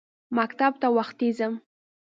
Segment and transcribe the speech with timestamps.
[0.37, 1.53] مکتب ته وختي ځم.